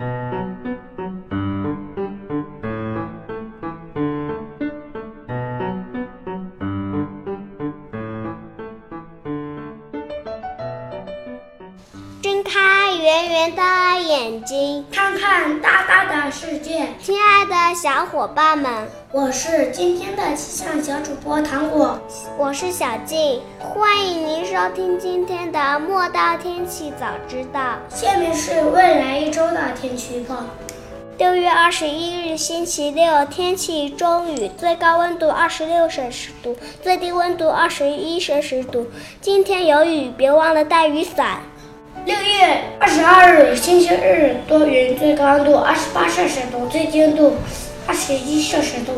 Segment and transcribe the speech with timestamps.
[0.00, 0.79] thank you
[13.10, 13.62] 圆圆的
[14.06, 16.86] 眼睛，看看大大的世界。
[17.02, 21.98] 亲爱的小伙伴们，我是今天的气象小主播糖果，
[22.38, 27.78] 我是小静，欢迎您收听今天的莫道天气早知道。
[27.88, 30.44] 下面是未来一周的天气预报。
[31.18, 38.86] 六月二十一日，星期六，天气中雨，最高温度二十六摄氏度，最低温度二十一摄氏度。
[39.20, 41.40] 今天有雨，别忘了带雨伞。
[42.06, 47.34] 六月二十二日，星期日，多云，最高温度二十八摄氏度，最低温度
[47.86, 48.92] 二十一摄氏度。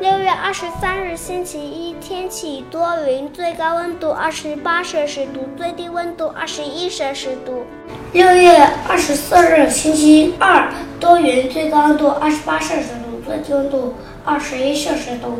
[0.00, 7.64] 六月二十三日，星期一，天气多云，最高温度二十八摄氏度，最低温度二十一摄氏度。
[8.12, 8.50] 六月
[8.88, 15.38] 二十四日，星期二，多云，最高温度二十八摄氏度，最低温度二十一摄氏度。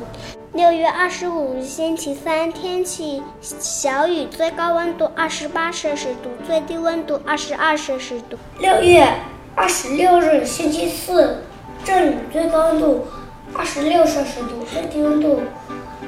[0.58, 8.36] 六月二十五日，星期三，天气小雨，最高温度二十八摄氏度，最低温度二十二摄氏度。
[8.58, 9.06] 六月
[9.54, 11.44] 二十六日，星期四，
[11.84, 13.06] 阵雨，最高温度
[13.54, 15.42] 二十六摄氏度，最低温度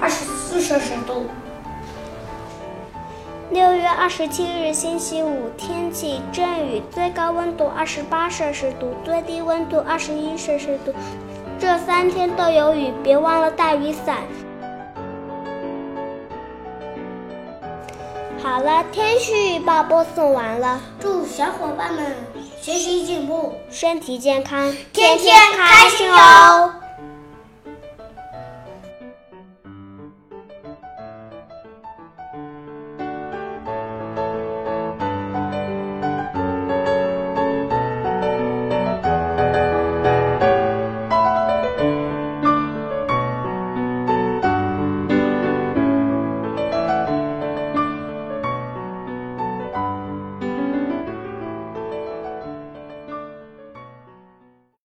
[0.00, 1.26] 二十四摄氏度。
[3.52, 10.92] 六月二十七日，星期五，天气阵雨，最高温度二十八摄氏度，最低温度二十一摄氏度。
[11.60, 14.16] 这三天都有雨，别忘了带雨伞。
[18.42, 22.16] 好了，天气预报播送完了，祝小伙伴们
[22.58, 26.72] 学习进步，身体健康，天天开心哦！